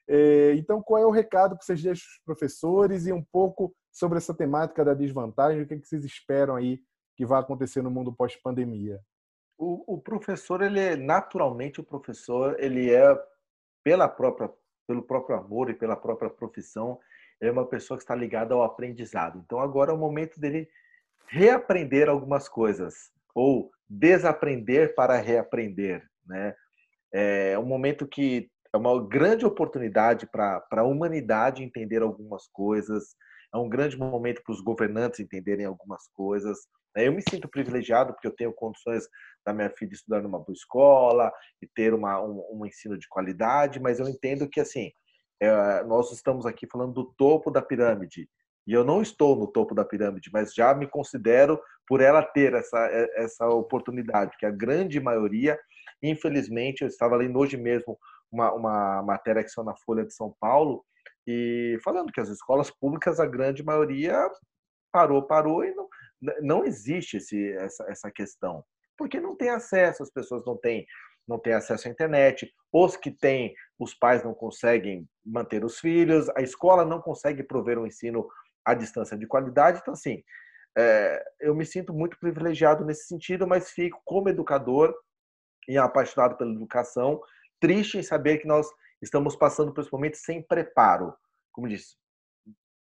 [0.07, 4.17] É, então, qual é o recado que vocês deixam os professores e um pouco sobre
[4.17, 5.61] essa temática da desvantagem?
[5.61, 6.81] O que, é que vocês esperam aí
[7.15, 8.99] que vai acontecer no mundo pós-pandemia?
[9.57, 13.17] O, o, professor, ele é naturalmente o professor, ele é
[13.83, 14.51] pela própria,
[14.87, 16.99] pelo próprio amor e pela própria profissão,
[17.47, 19.41] é uma pessoa que está ligada ao aprendizado.
[19.45, 20.67] Então agora é o momento dele
[21.27, 26.55] reaprender algumas coisas ou desaprender para reaprender, né?
[27.11, 33.15] É um momento que é uma grande oportunidade para a humanidade entender algumas coisas,
[33.53, 36.57] é um grande momento para os governantes entenderem algumas coisas.
[36.95, 37.07] Né?
[37.07, 39.07] Eu me sinto privilegiado porque eu tenho condições
[39.45, 43.79] da minha filha estudar numa boa escola e ter uma, um, um ensino de qualidade,
[43.79, 44.91] mas eu entendo que assim
[45.43, 48.29] é, nós estamos aqui falando do topo da pirâmide.
[48.65, 52.53] E eu não estou no topo da pirâmide, mas já me considero por ela ter
[52.53, 55.59] essa, é, essa oportunidade, que a grande maioria,
[56.01, 57.97] infelizmente, eu estava lendo hoje mesmo
[58.31, 60.83] uma, uma matéria que saiu na Folha de São Paulo,
[61.27, 64.29] e falando que as escolas públicas, a grande maioria
[64.91, 65.87] parou, parou, e não,
[66.41, 68.63] não existe esse, essa, essa questão.
[68.97, 70.85] Porque não tem acesso, as pessoas não têm
[71.27, 76.29] não têm acesso à internet, os que têm, os pais não conseguem manter os filhos,
[76.35, 78.27] a escola não consegue prover um ensino
[78.65, 79.79] à distância de qualidade.
[79.81, 80.23] Então, assim,
[80.77, 84.93] é, eu me sinto muito privilegiado nesse sentido, mas fico como educador
[85.67, 87.21] e apaixonado pela educação,
[87.59, 88.67] triste em saber que nós
[89.01, 91.13] estamos passando por esse momento sem preparo.
[91.51, 91.95] Como disse,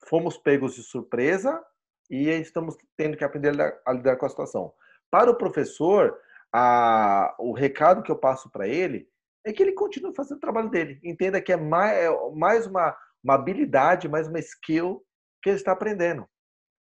[0.07, 1.63] fomos pegos de surpresa
[2.11, 3.55] e estamos tendo que aprender
[3.87, 4.73] a lidar com a situação.
[5.11, 6.19] Para o professor,
[6.53, 9.09] a, o recado que eu passo para ele
[9.45, 10.99] é que ele continue fazendo o trabalho dele.
[11.03, 15.03] Entenda que é mais, é mais uma, uma habilidade, mais uma skill
[15.43, 16.27] que ele está aprendendo.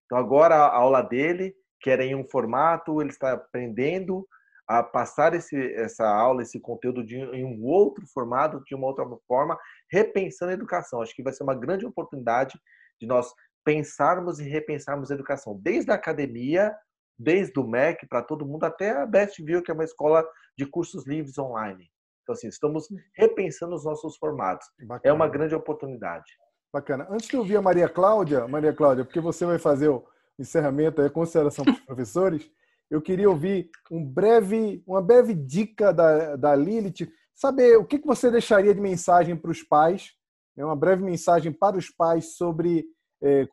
[0.06, 4.28] Então, agora a aula dele, que era em um formato, ele está aprendendo
[4.67, 9.06] a passar esse, essa aula, esse conteúdo de, em um outro formato, de uma outra
[9.28, 9.58] forma,
[9.91, 11.02] repensando a educação.
[11.02, 12.60] Acho que vai ser uma grande oportunidade
[13.00, 13.34] de nós
[13.65, 16.76] pensarmos e repensarmos a educação, desde a academia
[17.17, 20.65] desde o MEC para todo mundo até a Best View, que é uma escola de
[20.65, 21.89] cursos livres online.
[22.24, 24.67] Então, assim, estamos repensando os nossos formatos.
[24.80, 25.02] Bacana.
[25.04, 26.32] É uma grande oportunidade.
[26.74, 27.08] Bacana.
[27.10, 30.06] Antes de eu ouvir a Maria Cláudia, Maria Cláudia, porque você vai fazer o
[30.39, 32.50] encerramento, a consideração para os professores,
[32.89, 38.08] eu queria ouvir um breve, uma breve dica da, da Lilith, saber o que, que
[38.08, 40.12] você deixaria de mensagem para os pais,
[40.56, 40.65] né?
[40.65, 42.86] uma breve mensagem para os pais sobre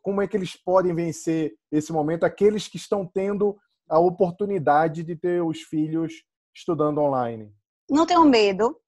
[0.01, 5.15] como é que eles podem vencer esse momento, aqueles que estão tendo a oportunidade de
[5.15, 6.23] ter os filhos
[6.55, 7.53] estudando online?
[7.89, 8.79] Não tenham medo,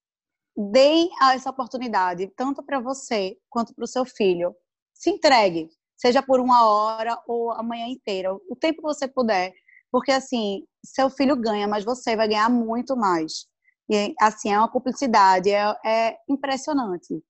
[0.56, 4.56] deem essa oportunidade, tanto para você quanto para o seu filho.
[4.94, 9.54] Se entregue, seja por uma hora ou a manhã inteira, o tempo que você puder,
[9.92, 13.46] porque assim, seu filho ganha, mas você vai ganhar muito mais.
[13.90, 17.22] E assim, é uma cumplicidade, é, é impressionante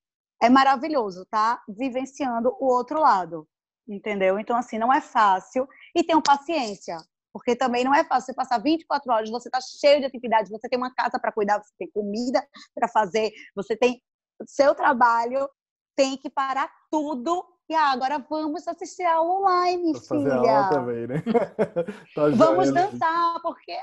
[0.42, 1.62] é maravilhoso, tá?
[1.68, 3.48] Vivenciando o outro lado,
[3.88, 4.40] entendeu?
[4.40, 5.68] Então, assim, não é fácil.
[5.96, 6.98] E tenham paciência,
[7.32, 10.68] porque também não é fácil você passar 24 horas, você tá cheio de atividades, você
[10.68, 14.02] tem uma casa para cuidar, você tem comida para fazer, você tem
[14.48, 15.48] seu trabalho,
[15.96, 17.46] tem que parar tudo.
[17.70, 20.30] E ah, agora vamos assistir aula online, Vou filha.
[20.36, 21.24] Fazer aula também, né?
[22.16, 23.78] tá vamos dançar, porque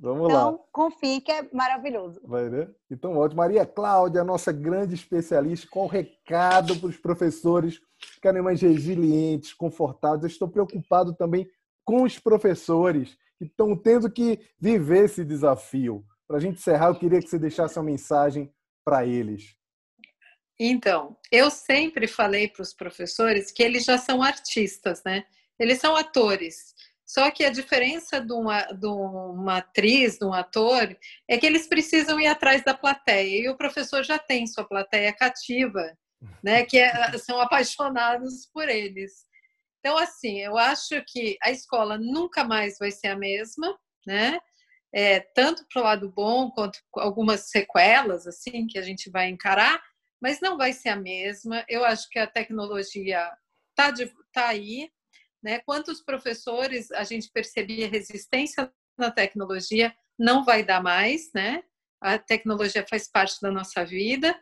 [0.00, 0.58] Vamos então, lá.
[0.72, 2.20] confie que é maravilhoso.
[2.24, 2.74] Vai ver?
[2.90, 3.38] Então, ótimo.
[3.38, 10.22] Maria Cláudia, nossa grande especialista, qual o recado para os professores ficarem mais resilientes, confortáveis?
[10.22, 11.48] Eu estou preocupado também
[11.84, 16.04] com os professores que estão tendo que viver esse desafio.
[16.26, 18.52] Para a gente encerrar, eu queria que você deixasse uma mensagem
[18.84, 19.56] para eles.
[20.60, 25.24] Então, eu sempre falei para os professores que eles já são artistas, né?
[25.58, 26.74] Eles são atores.
[27.08, 30.94] Só que a diferença de uma, de uma atriz, de um ator,
[31.26, 33.44] é que eles precisam ir atrás da plateia.
[33.44, 35.96] E o professor já tem sua plateia cativa,
[36.44, 36.66] né?
[36.66, 39.26] Que é, são apaixonados por eles.
[39.80, 43.74] Então, assim, eu acho que a escola nunca mais vai ser a mesma,
[44.06, 44.38] né?
[44.92, 49.82] É, tanto para o lado bom quanto algumas sequelas, assim, que a gente vai encarar,
[50.20, 51.64] mas não vai ser a mesma.
[51.70, 53.30] Eu acho que a tecnologia
[53.70, 53.94] está
[54.30, 54.90] tá aí,
[55.42, 55.60] né?
[55.60, 61.62] Quantos professores a gente percebia resistência na tecnologia, não vai dar mais, né?
[62.00, 64.38] A tecnologia faz parte da nossa vida.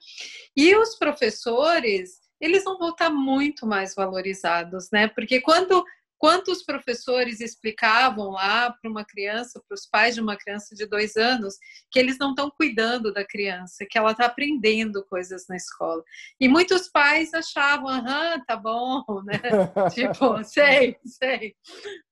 [0.56, 5.08] E os professores, eles vão voltar muito mais valorizados, né?
[5.08, 5.84] Porque quando
[6.18, 11.16] Quantos professores explicavam lá para uma criança, para os pais de uma criança de dois
[11.16, 11.56] anos,
[11.90, 16.02] que eles não estão cuidando da criança, que ela está aprendendo coisas na escola.
[16.40, 19.40] E muitos pais achavam, aham, tá bom, né?
[19.94, 21.54] tipo, sei, sei.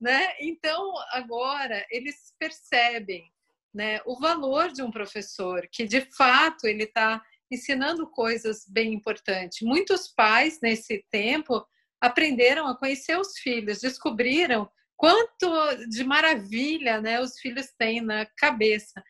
[0.00, 0.34] Né?
[0.40, 3.24] Então, agora, eles percebem
[3.74, 9.62] né, o valor de um professor, que de fato ele está ensinando coisas bem importantes.
[9.62, 11.66] Muitos pais, nesse tempo,
[12.04, 15.48] aprenderam a conhecer os filhos, descobriram quanto
[15.88, 19.02] de maravilha né, os filhos têm na cabeça.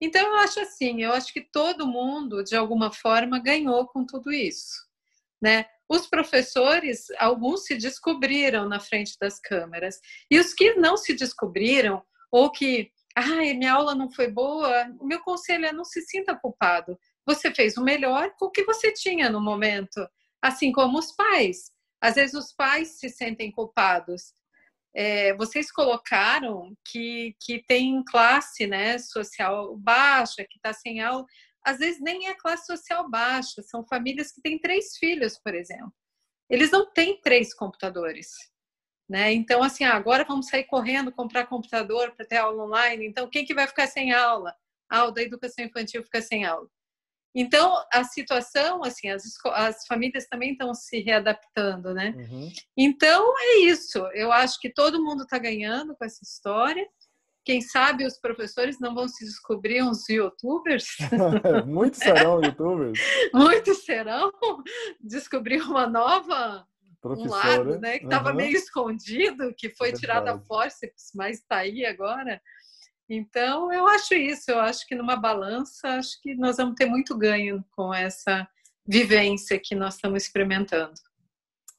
[0.00, 4.32] Então, eu acho assim, eu acho que todo mundo, de alguma forma, ganhou com tudo
[4.32, 4.72] isso.
[5.42, 5.66] Né?
[5.90, 10.00] Os professores, alguns se descobriram na frente das câmeras.
[10.30, 15.06] E os que não se descobriram, ou que, ah, minha aula não foi boa, o
[15.06, 16.98] meu conselho é não se sinta culpado.
[17.26, 20.06] Você fez o melhor com o que você tinha no momento.
[20.40, 21.76] Assim como os pais.
[22.00, 24.34] Às vezes os pais se sentem culpados.
[24.94, 31.24] É, vocês colocaram que, que tem classe né, social baixa, que está sem aula.
[31.64, 35.92] Às vezes nem é classe social baixa, são famílias que têm três filhos, por exemplo.
[36.48, 38.30] Eles não têm três computadores.
[39.08, 39.32] Né?
[39.32, 43.06] Então, assim, ah, agora vamos sair correndo comprar computador para ter aula online.
[43.06, 44.54] Então, quem que vai ficar sem aula?
[44.88, 46.68] Ah, o da educação infantil fica sem aula.
[47.40, 49.22] Então, a situação, assim, as,
[49.54, 52.12] as famílias também estão se readaptando, né?
[52.16, 52.50] Uhum.
[52.76, 53.98] Então, é isso.
[54.12, 56.84] Eu acho que todo mundo está ganhando com essa história.
[57.44, 60.96] Quem sabe os professores não vão se descobrir uns youtubers?
[61.64, 62.98] Muitos serão youtubers.
[63.32, 64.32] Muitos serão.
[65.00, 66.66] Descobrir uma nova
[67.04, 68.00] um lado, né?
[68.00, 68.36] Que estava uhum.
[68.36, 72.42] meio escondido, que foi é tirado a forceps, mas está aí agora.
[73.08, 77.16] Então, eu acho isso, eu acho que numa balança, acho que nós vamos ter muito
[77.16, 78.46] ganho com essa
[78.86, 80.92] vivência que nós estamos experimentando.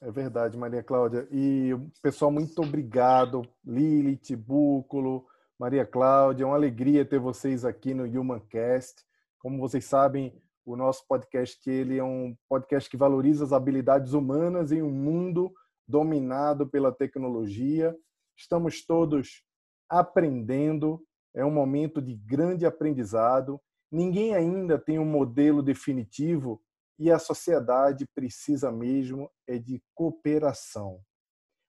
[0.02, 1.28] É verdade, Maria Cláudia.
[1.32, 1.72] E,
[2.02, 3.44] pessoal, muito obrigado.
[3.66, 5.28] Lilith, Búculo,
[5.60, 9.04] Maria Cláudia, é uma alegria ter vocês aqui no Humancast.
[9.38, 10.34] Como vocês sabem,
[10.66, 15.54] o nosso podcast ele é um podcast que valoriza as habilidades humanas em um mundo
[15.88, 17.96] dominado pela tecnologia.
[18.38, 19.44] Estamos todos
[19.90, 21.04] aprendendo
[21.34, 23.60] é um momento de grande aprendizado.
[23.92, 26.62] Ninguém ainda tem um modelo definitivo
[26.98, 31.00] e a sociedade precisa mesmo é de cooperação.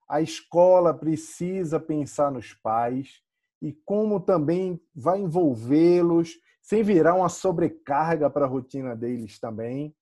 [0.08, 3.22] A escola precisa pensar nos pais
[3.62, 9.94] e como também vai envolvê-los sem virar uma sobrecarga para a rotina deles também.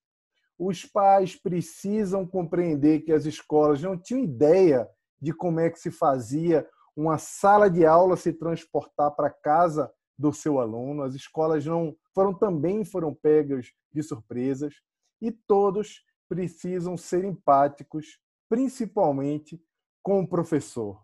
[0.58, 4.88] Os pais precisam compreender que as escolas não tinham ideia
[5.20, 6.66] de como é que se fazia
[6.98, 9.88] uma sala de aula se transportar para casa
[10.18, 11.04] do seu aluno.
[11.04, 14.74] As escolas não foram também foram pegas de surpresas
[15.22, 18.18] e todos precisam ser empáticos,
[18.48, 19.62] principalmente
[20.02, 21.00] com o professor.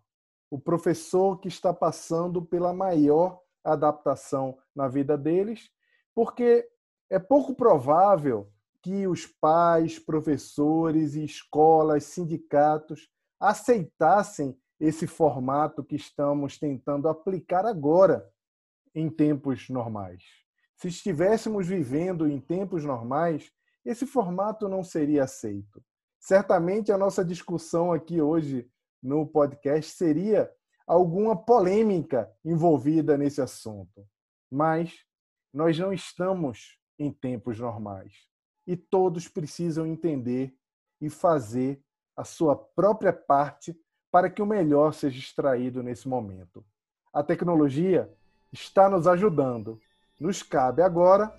[0.51, 5.71] O professor que está passando pela maior adaptação na vida deles,
[6.13, 6.69] porque
[7.09, 8.51] é pouco provável
[8.83, 18.30] que os pais, professores e escolas, sindicatos aceitassem esse formato que estamos tentando aplicar agora
[18.95, 20.22] em tempos normais.
[20.76, 23.51] Se estivéssemos vivendo em tempos normais,
[23.82, 25.82] esse formato não seria aceito.
[26.20, 28.70] Certamente a nossa discussão aqui hoje
[29.03, 30.51] no podcast seria
[30.87, 34.07] alguma polêmica envolvida nesse assunto.
[34.51, 34.95] Mas
[35.53, 38.12] nós não estamos em tempos normais
[38.66, 40.55] e todos precisam entender
[41.01, 41.82] e fazer
[42.14, 43.74] a sua própria parte
[44.15, 46.65] para que o melhor seja extraído nesse momento.
[47.12, 48.09] A tecnologia
[48.53, 49.81] está nos ajudando.
[50.21, 51.35] Nos cabe agora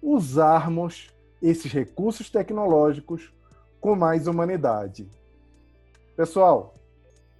[0.00, 1.12] usarmos
[1.42, 3.34] esses recursos tecnológicos
[3.80, 5.10] com mais humanidade.
[6.16, 6.74] Pessoal,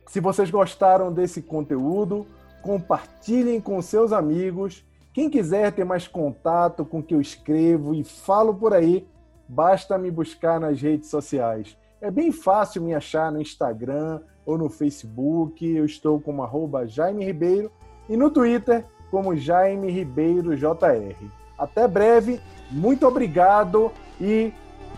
[0.09, 2.27] se vocês gostaram desse conteúdo,
[2.61, 4.85] compartilhem com seus amigos.
[5.15, 9.07] Quem quiser ter mais contato com o que eu escrevo e falo por aí,
[9.49, 11.79] basta me buscar nas redes sociais.
[12.01, 15.65] É bem fácil me achar no Instagram ou no Facebook.
[15.65, 17.71] Eu estou como arroba Jaime Ribeiro
[18.09, 21.15] e no Twitter como Jaime Ribeiro JR.
[21.59, 22.41] Até breve,
[22.71, 24.53] muito obrigado e,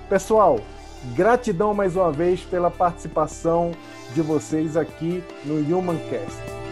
[0.08, 0.60] pessoal,
[1.14, 3.72] gratidão mais uma vez pela participação
[4.14, 6.63] de vocês aqui no Humancast.